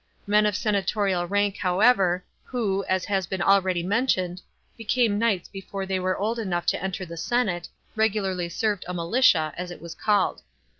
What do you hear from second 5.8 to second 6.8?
they were old enough